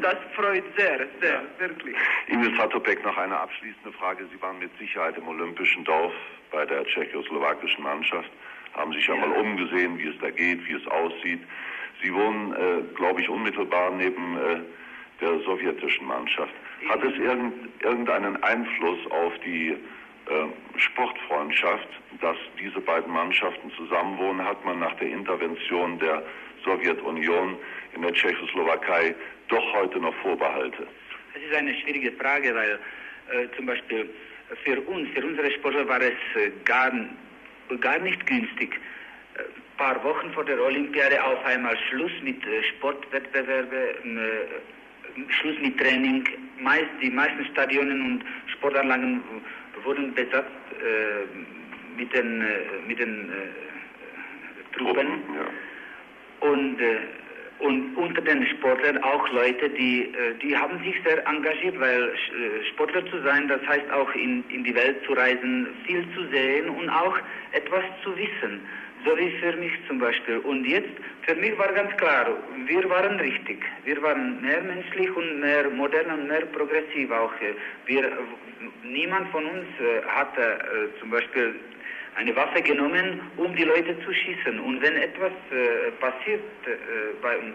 das 0.00 0.16
freut 0.36 0.62
sehr, 0.76 1.06
sehr, 1.20 1.32
ja. 1.32 1.42
wirklich. 1.58 1.96
Ingrid 2.28 2.56
Satopek, 2.56 3.04
noch 3.04 3.16
eine 3.16 3.36
abschließende 3.36 3.92
Frage. 3.92 4.24
Sie 4.32 4.40
waren 4.40 4.58
mit 4.60 4.70
Sicherheit 4.78 5.16
im 5.16 5.26
Olympischen 5.26 5.84
Dorf 5.84 6.12
bei 6.52 6.64
der 6.66 6.84
tschechoslowakischen 6.84 7.82
Mannschaft, 7.82 8.30
haben 8.74 8.92
sich 8.92 9.06
ja, 9.08 9.14
ja. 9.14 9.26
mal 9.26 9.32
umgesehen, 9.40 9.98
wie 9.98 10.08
es 10.08 10.18
da 10.20 10.30
geht, 10.30 10.64
wie 10.68 10.74
es 10.74 10.86
aussieht. 10.86 11.40
Sie 12.02 12.12
wohnen, 12.14 12.52
äh, 12.52 12.94
glaube 12.94 13.20
ich, 13.20 13.28
unmittelbar 13.28 13.90
neben 13.90 14.36
äh, 14.36 14.60
der 15.20 15.38
sowjetischen 15.40 16.06
Mannschaft. 16.06 16.52
Hat 16.88 17.02
es 17.02 17.16
irgend, 17.18 17.54
irgendeinen 17.82 18.40
Einfluss 18.42 18.98
auf 19.10 19.32
die 19.44 19.70
äh, 19.70 20.78
Sportfreundschaft, 20.78 21.88
dass 22.20 22.36
diese 22.60 22.80
beiden 22.80 23.12
Mannschaften 23.12 23.70
zusammenwohnen, 23.76 24.44
hat 24.44 24.64
man 24.64 24.78
nach 24.78 24.94
der 24.94 25.08
Intervention 25.08 25.98
der 25.98 26.22
Sowjetunion 26.64 27.56
in 27.94 28.02
der 28.02 28.12
Tschechoslowakei 28.12 29.14
doch 29.48 29.72
heute 29.74 29.98
noch 29.98 30.14
Vorbehalte? 30.16 30.86
Das 31.34 31.42
ist 31.42 31.54
eine 31.54 31.74
schwierige 31.74 32.12
Frage, 32.12 32.54
weil 32.54 32.78
äh, 33.32 33.48
zum 33.56 33.66
Beispiel 33.66 34.08
für 34.64 34.80
uns, 34.82 35.08
für 35.14 35.24
unsere 35.24 35.50
Sportler 35.50 35.88
war 35.88 36.00
es 36.00 36.12
äh, 36.36 36.50
gar, 36.64 36.92
gar 37.80 37.98
nicht 37.98 38.24
günstig. 38.26 38.78
Ein 39.78 39.90
äh, 39.90 39.94
paar 39.94 40.04
Wochen 40.04 40.32
vor 40.32 40.44
der 40.44 40.60
Olympiade 40.60 41.22
auf 41.22 41.44
einmal 41.44 41.76
Schluss 41.88 42.12
mit 42.22 42.44
äh, 42.46 42.62
Sportwettbewerben 42.64 44.18
Schluss 45.28 45.56
mit 45.60 45.78
Training. 45.78 46.24
Meist, 46.60 46.86
die 47.02 47.10
meisten 47.10 47.44
Stadionen 47.46 48.02
und 48.02 48.24
Sportanlagen 48.46 49.22
wurden 49.84 50.14
besetzt 50.14 50.44
äh, 50.72 51.96
mit 51.96 52.12
den, 52.12 52.40
äh, 52.42 52.46
mit 52.86 52.98
den 52.98 53.30
äh, 53.30 54.76
Truppen. 54.76 55.22
Ja. 55.34 56.48
Und, 56.48 56.80
äh, 56.80 56.98
und 57.60 57.96
unter 57.96 58.20
den 58.22 58.46
Sportlern 58.46 58.98
auch 59.02 59.28
Leute, 59.32 59.68
die, 59.70 60.02
äh, 60.02 60.34
die 60.42 60.56
haben 60.56 60.78
sich 60.84 60.94
sehr 61.04 61.26
engagiert, 61.26 61.78
weil 61.80 62.10
äh, 62.10 62.64
Sportler 62.70 63.04
zu 63.06 63.20
sein, 63.22 63.48
das 63.48 63.64
heißt 63.66 63.90
auch 63.92 64.12
in, 64.14 64.44
in 64.48 64.62
die 64.64 64.74
Welt 64.74 65.04
zu 65.06 65.12
reisen, 65.12 65.68
viel 65.86 66.04
zu 66.14 66.26
sehen 66.28 66.68
und 66.68 66.88
auch 66.88 67.18
etwas 67.52 67.84
zu 68.02 68.16
wissen 68.16 68.60
so 69.04 69.16
wie 69.16 69.30
für 69.38 69.52
mich 69.56 69.72
zum 69.86 69.98
Beispiel. 69.98 70.38
Und 70.38 70.64
jetzt, 70.64 70.90
für 71.22 71.34
mich 71.34 71.56
war 71.58 71.72
ganz 71.72 71.96
klar, 71.96 72.26
wir 72.66 72.88
waren 72.90 73.18
richtig. 73.20 73.64
Wir 73.84 74.00
waren 74.02 74.40
mehr 74.40 74.62
menschlich 74.62 75.14
und 75.14 75.40
mehr 75.40 75.68
modern 75.70 76.10
und 76.18 76.28
mehr 76.28 76.44
progressiv 76.46 77.10
auch. 77.10 77.32
Wir, 77.86 78.10
niemand 78.82 79.28
von 79.30 79.44
uns 79.44 79.66
äh, 79.80 80.02
hatte 80.06 80.42
äh, 80.42 81.00
zum 81.00 81.10
Beispiel 81.10 81.54
eine 82.16 82.34
Waffe 82.34 82.60
genommen, 82.62 83.20
um 83.36 83.54
die 83.54 83.64
Leute 83.64 83.96
zu 84.04 84.12
schießen. 84.12 84.58
Und 84.58 84.82
wenn 84.82 84.96
etwas 84.96 85.32
äh, 85.52 85.90
passiert 86.00 86.42
bei 87.22 87.38
uns, 87.38 87.54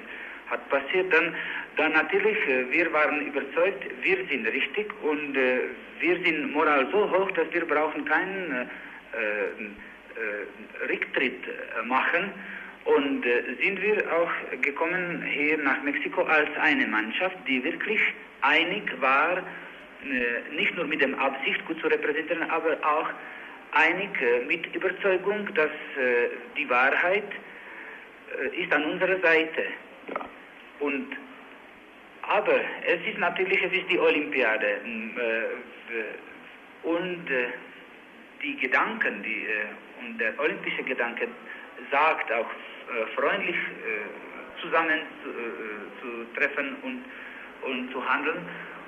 hat 0.49 0.69
passiert, 0.69 1.11
dann, 1.11 1.35
dann 1.77 1.93
natürlich, 1.93 2.37
wir 2.69 2.91
waren 2.93 3.27
überzeugt, 3.27 3.83
wir 4.01 4.17
sind 4.29 4.45
richtig 4.45 4.93
und 5.01 5.35
wir 5.35 6.23
sind 6.23 6.53
moral 6.53 6.87
so 6.91 7.09
hoch, 7.09 7.31
dass 7.31 7.51
wir 7.51 7.65
brauchen 7.65 8.05
keinen 8.05 8.69
Rücktritt 10.89 11.41
äh, 11.47 11.85
machen. 11.85 12.31
Und 12.85 13.25
äh, 13.25 13.43
sind 13.61 13.81
wir 13.81 14.03
auch 14.13 14.61
gekommen 14.61 15.23
hier 15.23 15.57
nach 15.57 15.81
Mexiko 15.83 16.23
als 16.23 16.49
eine 16.59 16.87
Mannschaft, 16.87 17.37
die 17.47 17.63
wirklich 17.63 18.01
einig 18.41 18.83
war, 18.99 19.41
nicht 20.51 20.75
nur 20.75 20.85
mit 20.85 20.99
der 20.99 21.17
Absicht 21.17 21.65
gut 21.65 21.79
zu 21.79 21.87
repräsentieren, 21.87 22.43
aber 22.49 22.75
auch 22.85 23.07
einig 23.71 24.09
mit 24.49 24.75
Überzeugung, 24.75 25.47
dass 25.53 25.71
die 26.57 26.69
Wahrheit 26.69 27.23
ist 28.51 28.73
an 28.73 28.83
unserer 28.83 29.17
Seite. 29.21 29.63
Ja. 30.09 30.25
Und 30.81 31.07
aber 32.23 32.59
es 32.85 32.99
ist 33.07 33.17
natürlich, 33.17 33.63
es 33.63 33.71
ist 33.71 33.89
die 33.89 33.97
Olympiade 33.97 34.81
und 36.83 37.25
die 38.43 38.57
Gedanken, 38.57 39.23
die 39.23 39.47
und 39.99 40.17
der 40.17 40.37
olympische 40.39 40.83
Gedanke 40.83 41.27
sagt 41.91 42.31
auch 42.31 42.45
äh, 42.45 43.15
freundlich 43.15 43.55
äh, 43.55 44.61
zusammen 44.61 44.99
zu, 45.23 45.29
äh, 45.29 46.01
zu, 46.01 46.39
treffen 46.39 46.75
und, 46.83 47.03
und 47.61 47.91
zu 47.91 48.07
handeln. 48.07 48.45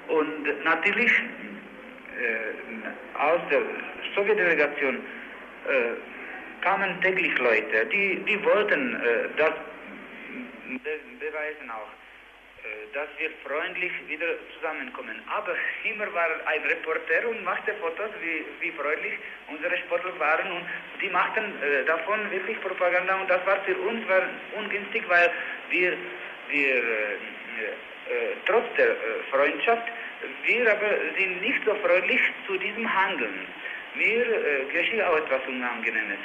Und 0.08 0.64
natürlich 0.64 1.12
äh, 1.12 3.18
aus 3.18 3.42
der 3.50 3.62
Sowjetdelegation 4.16 4.96
äh, 4.96 5.00
kamen 6.62 7.02
täglich 7.02 7.38
Leute, 7.38 7.86
die, 7.92 8.24
die 8.28 8.44
wollten 8.44 8.96
äh, 8.96 9.30
das 9.38 9.52
be 10.84 11.00
beweisen 11.20 11.72
auch. 11.72 12.05
Äh, 12.65 12.93
dass 12.93 13.10
wir 13.17 13.29
freundlich 13.45 13.91
wieder 14.07 14.25
zusammenkommen. 14.55 15.22
Aber 15.29 15.53
immer 15.84 16.12
war 16.13 16.29
ein 16.45 16.62
Reporter 16.63 17.27
und 17.29 17.43
machte 17.43 17.74
Fotos, 17.75 18.10
wie, 18.22 18.45
wie 18.62 18.72
freundlich 18.72 19.13
unsere 19.50 19.77
Sportler 19.77 20.17
waren 20.17 20.50
und 20.51 20.63
die 21.01 21.10
machten 21.10 21.43
äh, 21.62 21.84
davon 21.86 22.31
wirklich 22.31 22.60
Propaganda 22.62 23.19
und 23.19 23.29
das 23.29 23.45
war 23.45 23.57
für 23.65 23.75
uns 23.75 24.07
war 24.07 24.24
ungünstig, 24.57 25.03
weil 25.10 25.29
wir, 25.69 25.93
wir 26.50 26.75
äh, 26.75 26.81
äh 26.81 28.36
trotz 28.45 28.65
der 28.77 28.91
äh, 28.91 28.95
Freundschaft, 29.29 29.88
wir 30.45 30.72
aber 30.72 30.89
sind 31.19 31.41
nicht 31.41 31.62
so 31.65 31.75
freundlich 31.75 32.22
zu 32.48 32.57
diesem 32.57 32.88
Handeln. 32.88 33.45
Mir 33.95 34.25
äh, 34.25 34.65
geschieht 34.72 35.01
auch 35.03 35.17
etwas 35.17 35.41
Unangenehmes. 35.48 36.19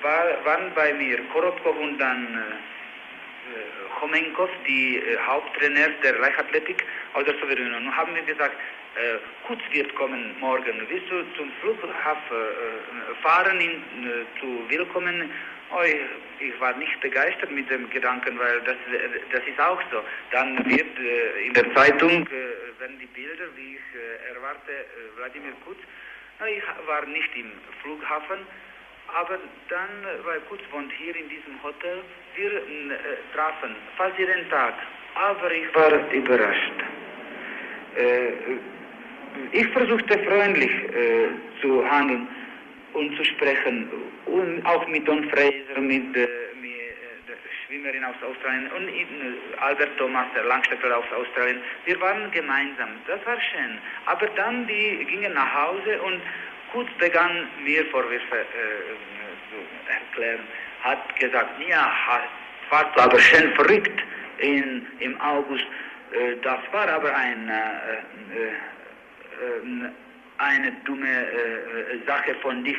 War, 0.00 0.44
waren 0.44 0.72
bei 0.74 0.92
mir 0.94 1.18
Korotkov 1.32 1.76
und 1.76 1.98
dann 1.98 2.42
Khomenkov, 3.98 4.50
die 4.66 4.96
äh, 4.96 5.18
Haupttrainer 5.26 5.88
der 6.02 6.18
Leichtathletik 6.18 6.84
aus 7.14 7.24
der 7.24 7.34
Sowjetunion, 7.38 7.94
haben 7.96 8.12
mir 8.12 8.22
gesagt, 8.22 8.56
äh, 8.96 9.18
Kutz 9.46 9.60
wird 9.70 9.94
kommen 9.94 10.34
morgen. 10.40 10.86
Willst 10.88 11.10
du 11.10 11.22
zum 11.36 11.50
Flughafen 11.60 12.36
äh, 12.36 13.22
fahren, 13.22 13.60
ihn 13.60 13.82
äh, 14.04 14.40
zu 14.40 14.68
willkommen? 14.68 15.30
Oh, 15.70 15.82
ich, 15.82 16.60
war 16.60 16.76
nicht 16.76 17.00
begeistert 17.00 17.50
mit 17.52 17.70
dem 17.70 17.88
Gedanken, 17.90 18.36
weil 18.38 18.60
das, 18.62 18.76
das 19.30 19.42
ist 19.46 19.60
auch 19.60 19.80
so. 19.92 20.02
Dann 20.32 20.58
wird 20.68 20.98
äh, 20.98 21.46
in 21.46 21.54
der 21.54 21.72
Zeitung, 21.74 22.26
äh, 22.26 22.80
werden 22.80 22.98
die 22.98 23.06
Bilder, 23.06 23.44
wie 23.54 23.76
ich 23.76 24.34
erwarte, 24.34 24.72
Wladimir 25.16 25.52
Kutz. 25.64 25.78
Ich 26.48 26.88
war 26.88 27.04
nicht 27.06 27.30
im 27.36 27.52
Flughafen, 27.82 28.38
aber 29.18 29.38
dann, 29.68 29.88
Kutz 30.48 30.60
wohnt 30.70 30.92
hier 30.92 31.14
in 31.16 31.28
diesem 31.28 31.62
Hotel, 31.62 32.02
wir 32.36 32.52
äh, 32.52 32.98
trafen 33.34 33.74
fast 33.96 34.18
jeden 34.18 34.48
Tag. 34.50 34.74
Aber 35.14 35.52
ich 35.52 35.74
war 35.74 36.12
überrascht. 36.12 36.72
Äh, 37.96 38.32
ich 39.52 39.66
versuchte 39.68 40.18
freundlich 40.24 40.70
äh, 40.70 41.28
zu 41.60 41.88
handeln 41.88 42.28
und 42.92 43.16
zu 43.16 43.24
sprechen, 43.24 43.88
und 44.26 44.64
auch 44.66 44.86
mit 44.88 45.06
Don 45.06 45.28
Fraser, 45.30 45.80
mit, 45.80 46.16
äh, 46.16 46.28
mit 46.60 46.70
äh, 46.70 47.26
der 47.26 47.36
Schwimmerin 47.66 48.04
aus 48.04 48.14
Australien 48.22 48.70
und 48.76 48.88
äh, 48.88 49.36
Albert 49.60 49.96
Thomas, 49.98 50.26
der 50.34 50.44
Langstädter 50.44 50.96
aus 50.96 51.04
Australien. 51.16 51.60
Wir 51.84 52.00
waren 52.00 52.30
gemeinsam, 52.30 52.90
das 53.06 53.24
war 53.26 53.38
schön. 53.40 53.78
Aber 54.06 54.26
dann, 54.36 54.66
die 54.66 55.04
gingen 55.04 55.32
nach 55.34 55.54
Hause 55.54 56.00
und 56.02 56.20
Kurz 56.72 56.88
begann 56.98 57.48
mir 57.64 57.84
Vorwürfe 57.86 58.36
äh, 58.36 58.44
zu 59.50 59.56
erklären, 59.90 60.40
hat 60.82 61.16
gesagt, 61.18 61.50
ja, 61.68 61.92
warst 62.70 62.96
du 62.96 63.00
aber 63.00 63.18
schön 63.18 63.52
verrückt 63.54 64.00
in, 64.38 64.86
im 65.00 65.20
August. 65.20 65.66
Äh, 66.12 66.36
das 66.42 66.60
war 66.72 66.88
aber 66.88 67.14
ein 67.14 67.48
äh, 67.48 67.52
äh, 67.52 68.48
äh 69.86 69.90
eine 70.38 70.72
dumme 70.86 71.06
äh, 71.06 72.06
Sache 72.06 72.34
von 72.36 72.64
dich, 72.64 72.76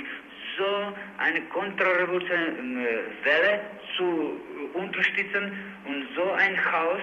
so 0.58 0.94
eine 1.20 1.42
kontrarevolutionäre 1.42 3.04
Welle 3.24 3.60
zu 3.96 4.42
unterstützen 4.74 5.52
und 5.86 6.08
so 6.16 6.32
ein 6.32 6.56
Chaos 6.56 7.02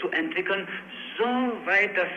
zu 0.00 0.08
entwickeln, 0.12 0.68
so 1.18 1.24
weit, 1.64 1.96
dass 1.96 2.08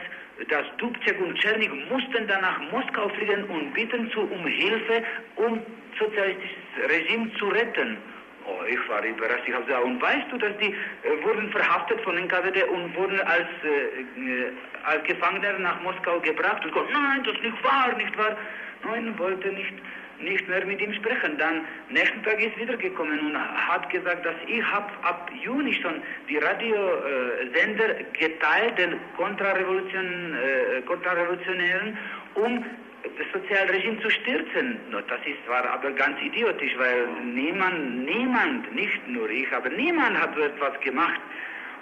dass 0.48 0.66
Dubček 0.78 1.20
und 1.20 1.38
Czernik 1.40 1.72
mussten 1.90 2.28
dann 2.28 2.42
nach 2.42 2.60
Moskau 2.72 3.10
fliegen 3.10 3.44
und 3.46 3.74
bitten 3.74 4.10
zu, 4.12 4.22
um 4.22 4.48
Hilfe, 4.48 5.04
um 5.36 5.62
sozialistisches 6.00 6.58
Regime 6.90 7.32
zu 7.38 7.50
retten. 7.50 7.98
Oh, 8.46 8.64
ich 8.66 8.80
war 8.90 9.04
überrascht. 9.04 9.44
Ich 9.46 9.54
habe 9.54 9.66
gesagt, 9.66 9.84
und 9.84 10.02
weißt 10.02 10.32
du, 10.32 10.38
dass 10.38 10.58
die 10.58 10.74
äh, 10.74 11.24
wurden 11.24 11.52
verhaftet 11.52 12.02
von 12.02 12.16
den 12.16 12.28
KWD 12.28 12.64
und 12.70 12.96
wurden 12.96 13.20
als, 13.22 13.48
äh, 13.64 14.52
als 14.86 15.04
Gefangene 15.04 15.60
nach 15.60 15.82
Moskau 15.84 16.20
gebracht 16.20 16.64
und 16.64 16.74
gesagt, 16.74 16.92
nein, 16.94 17.24
das 17.26 17.36
ist 17.36 17.44
nicht 17.44 17.64
wahr, 17.64 17.94
nicht 17.98 18.18
wahr. 18.18 18.38
Nein, 18.86 19.20
wollte 19.20 19.50
nicht, 19.50 19.74
nicht 20.22 20.48
mehr 20.48 20.66
mit 20.66 20.82
ihm 20.82 20.94
sprechen. 20.94 21.38
Dann, 21.38 21.66
nächsten 21.90 22.22
Tag 22.24 22.42
ist 22.42 22.58
wiedergekommen 22.58 23.20
und 23.20 23.38
hat 23.38 23.90
gesagt, 23.90 24.26
dass 24.26 24.36
ich 24.48 24.64
hab 24.64 24.92
ab 25.06 25.32
Juni 25.44 25.74
schon 25.74 26.02
die 26.30 26.38
Radiosender 26.38 27.96
geteilt, 28.14 28.78
den 28.78 28.96
Kontrarevolution, 29.18 30.36
äh, 30.36 30.82
Kontrarevolutionären, 30.82 31.98
um 32.36 32.66
das 33.04 33.42
Sozialregime 33.42 34.00
zu 34.02 34.10
stürzen. 34.10 34.80
Das 34.92 35.20
ist, 35.26 35.48
war 35.48 35.66
aber 35.70 35.92
ganz 35.92 36.22
idiotisch, 36.22 36.74
weil 36.78 37.08
niemand, 37.24 38.06
niemand, 38.06 38.74
nicht 38.76 39.08
nur 39.08 39.30
ich, 39.30 39.52
aber 39.54 39.70
niemand 39.70 40.20
hat 40.20 40.36
so 40.36 40.42
etwas 40.42 40.80
gemacht. 40.82 41.20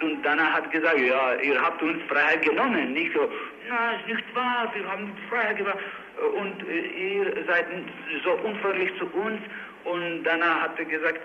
Und 0.01 0.23
danach 0.23 0.53
hat 0.53 0.71
gesagt, 0.71 0.99
ja, 0.99 1.33
ihr 1.41 1.59
habt 1.59 1.81
uns 1.81 2.03
Freiheit 2.07 2.43
genommen. 2.43 2.93
Nicht 2.93 3.13
so, 3.13 3.31
na, 3.67 3.93
ist 3.93 4.07
nicht 4.07 4.35
wahr, 4.35 4.71
wir 4.75 4.87
haben 4.87 5.11
Freiheit 5.27 5.57
gemacht. 5.57 5.79
Und 6.37 6.67
äh, 6.67 6.79
ihr 6.79 7.45
seid 7.45 7.65
so 8.23 8.31
unfreundlich 8.31 8.91
zu 8.97 9.05
uns. 9.07 9.41
Und 9.83 10.23
danach 10.23 10.61
hat 10.61 10.79
er 10.79 10.85
gesagt, 10.85 11.19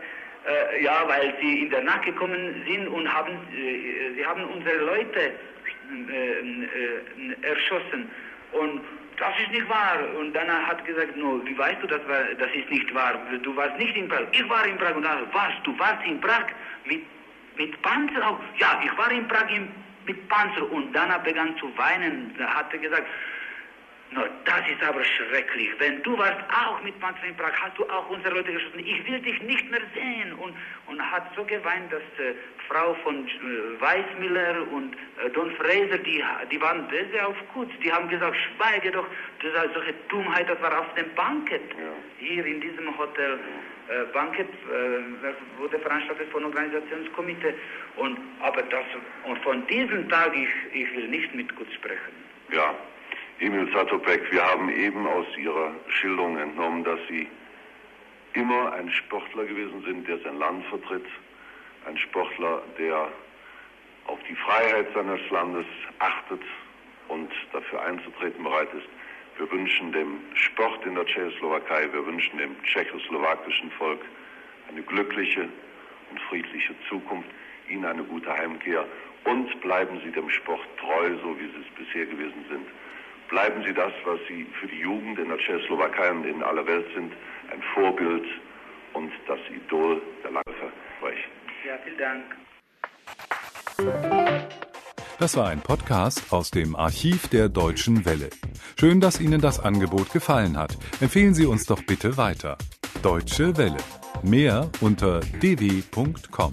äh, 0.46 0.82
ja, 0.82 1.04
weil 1.06 1.34
sie 1.40 1.62
in 1.62 1.70
der 1.70 1.82
Nacht 1.82 2.04
gekommen 2.04 2.62
sind 2.66 2.88
und 2.88 3.12
haben, 3.12 3.32
äh, 3.54 4.14
sie 4.14 4.26
haben 4.26 4.44
unsere 4.44 4.76
Leute 4.78 5.32
äh, 6.10 6.40
äh, 6.40 7.48
erschossen. 7.48 8.10
Und 8.52 8.80
das 9.18 9.32
ist 9.42 9.52
nicht 9.52 9.68
wahr. 9.68 9.98
Und 10.18 10.32
danach 10.34 10.66
hat 10.68 10.84
gesagt, 10.84 11.16
no, 11.16 11.40
wie 11.44 11.56
weißt 11.56 11.82
du, 11.82 11.86
das, 11.86 12.06
war, 12.08 12.24
das 12.38 12.48
ist 12.54 12.70
nicht 12.70 12.94
wahr? 12.94 13.14
Du 13.42 13.54
warst 13.56 13.78
nicht 13.78 13.96
in 13.96 14.08
Prag. 14.08 14.26
Ich 14.32 14.48
war 14.48 14.66
in 14.66 14.76
Prag. 14.76 14.96
Und 14.96 15.04
dann, 15.04 15.26
was, 15.32 15.52
du 15.64 15.78
warst 15.78 16.04
in 16.06 16.20
Prag? 16.20 16.46
Mit 16.84 17.02
mit 17.56 17.80
Panzer 17.82 18.26
auch. 18.26 18.38
Ja, 18.58 18.80
ich 18.84 18.96
war 18.96 19.10
in 19.10 19.26
Prag 19.28 19.48
mit 20.06 20.28
Panzer 20.28 20.70
und 20.70 20.92
dann 20.92 21.10
begann 21.22 21.56
zu 21.58 21.66
weinen. 21.76 22.34
Da 22.38 22.46
hat 22.46 22.72
er 22.72 22.78
gesagt, 22.78 23.06
no, 24.14 24.22
das 24.44 24.60
ist 24.68 24.82
aber 24.82 25.04
schrecklich. 25.04 25.70
Wenn 25.78 26.02
du 26.02 26.16
warst 26.18 26.40
auch 26.50 26.82
mit 26.82 26.98
Panzer 27.00 27.24
in 27.24 27.36
Prag, 27.36 27.52
hast 27.60 27.78
du 27.78 27.84
auch 27.88 28.08
unsere 28.10 28.34
Leute 28.34 28.52
geschossen. 28.52 28.80
Ich 28.80 29.06
will 29.06 29.20
dich 29.20 29.40
nicht 29.42 29.70
mehr 29.70 29.80
sehen. 29.94 30.32
Und, 30.34 30.54
und 30.86 31.10
hat 31.10 31.30
so 31.36 31.44
geweint, 31.44 31.92
dass 31.92 32.02
äh, 32.18 32.34
Frau 32.68 32.94
von 33.02 33.26
äh, 33.26 33.80
Weissmiller 33.80 34.66
und 34.70 34.94
äh, 34.94 35.30
Don 35.30 35.50
Fraser, 35.56 35.98
die, 35.98 36.22
die 36.50 36.60
waren 36.60 36.86
böse 36.88 37.26
auf 37.26 37.36
Kutz. 37.52 37.70
Die 37.82 37.92
haben 37.92 38.08
gesagt, 38.08 38.36
schweige 38.36 38.90
doch, 38.90 39.06
das 39.42 39.66
ist 39.66 39.74
solche 39.74 39.94
Dummheit, 40.08 40.48
das 40.48 40.60
war 40.60 40.80
auf 40.80 40.94
dem 40.94 41.12
Bankett 41.14 41.70
ja. 41.70 41.92
hier 42.18 42.46
in 42.46 42.60
diesem 42.60 42.96
Hotel. 42.98 43.38
Äh, 43.88 44.04
Bankett 44.12 44.48
äh, 44.48 45.60
wurde 45.60 45.78
veranstaltet 45.78 46.30
von 46.30 46.44
Organisationskomitee. 46.44 47.54
Und, 47.96 48.18
aber 48.40 48.62
das, 48.62 48.84
und 49.24 49.38
von 49.40 49.66
diesem 49.66 50.08
Tag, 50.08 50.32
ich, 50.34 50.48
ich 50.74 50.96
will 50.96 51.08
nicht 51.08 51.34
mit 51.34 51.54
Kutz 51.56 51.72
sprechen. 51.74 52.12
Ja, 52.52 52.74
Emil 53.42 53.68
Satopek, 53.72 54.30
wir 54.30 54.40
haben 54.40 54.68
eben 54.68 55.04
aus 55.04 55.26
Ihrer 55.36 55.72
Schilderung 55.88 56.38
entnommen, 56.38 56.84
dass 56.84 57.00
Sie 57.08 57.26
immer 58.34 58.72
ein 58.72 58.88
Sportler 58.88 59.44
gewesen 59.44 59.82
sind, 59.84 60.06
der 60.06 60.18
sein 60.20 60.38
Land 60.38 60.64
vertritt, 60.66 61.04
ein 61.84 61.98
Sportler, 61.98 62.62
der 62.78 63.08
auf 64.06 64.20
die 64.28 64.36
Freiheit 64.36 64.86
seines 64.94 65.28
Landes 65.30 65.66
achtet 65.98 66.40
und 67.08 67.32
dafür 67.52 67.82
einzutreten 67.82 68.44
bereit 68.44 68.72
ist. 68.74 68.86
Wir 69.38 69.50
wünschen 69.50 69.90
dem 69.90 70.20
Sport 70.34 70.86
in 70.86 70.94
der 70.94 71.04
Tschechoslowakei, 71.04 71.92
wir 71.92 72.06
wünschen 72.06 72.38
dem 72.38 72.62
tschechoslowakischen 72.62 73.72
Volk 73.72 74.02
eine 74.68 74.82
glückliche 74.82 75.48
und 76.12 76.20
friedliche 76.28 76.76
Zukunft, 76.88 77.28
Ihnen 77.68 77.86
eine 77.86 78.04
gute 78.04 78.32
Heimkehr 78.32 78.86
und 79.24 79.60
bleiben 79.62 80.00
Sie 80.04 80.12
dem 80.12 80.30
Sport 80.30 80.60
treu, 80.78 81.10
so 81.24 81.36
wie 81.40 81.46
Sie 81.46 81.66
es 81.66 81.86
bisher 81.86 82.06
gewesen 82.06 82.44
sind. 82.48 82.68
Bleiben 83.32 83.64
Sie 83.66 83.72
das, 83.72 83.92
was 84.04 84.20
Sie 84.28 84.46
für 84.60 84.66
die 84.66 84.80
Jugend 84.80 85.18
in 85.18 85.28
der 85.28 85.38
Tschechoslowakei 85.38 86.10
und 86.10 86.26
in 86.26 86.42
aller 86.42 86.66
Welt 86.66 86.84
sind, 86.94 87.14
ein 87.50 87.62
Vorbild 87.74 88.26
und 88.92 89.10
das 89.26 89.38
Idol 89.50 90.02
der 90.22 90.32
Läufer. 90.32 90.70
Ja, 91.66 91.78
vielen 91.82 91.96
Dank. 91.96 92.24
Das 95.18 95.34
war 95.34 95.48
ein 95.48 95.62
Podcast 95.62 96.30
aus 96.30 96.50
dem 96.50 96.76
Archiv 96.76 97.28
der 97.28 97.48
Deutschen 97.48 98.04
Welle. 98.04 98.28
Schön, 98.78 99.00
dass 99.00 99.18
Ihnen 99.18 99.40
das 99.40 99.60
Angebot 99.60 100.12
gefallen 100.12 100.58
hat. 100.58 100.76
Empfehlen 101.00 101.32
Sie 101.32 101.46
uns 101.46 101.64
doch 101.64 101.82
bitte 101.84 102.18
weiter. 102.18 102.58
Deutsche 103.02 103.56
Welle. 103.56 103.78
Mehr 104.22 104.70
unter 104.82 105.20
dw.com. 105.20 106.52